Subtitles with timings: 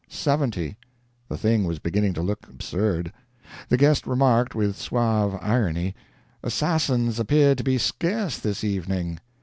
[0.09, 0.77] Seventy.
[1.29, 3.13] The thing was beginning to look absurd.
[3.69, 5.93] The guest remarked, with suave irony,
[6.41, 9.19] "Assassins appear to be scarce this evening."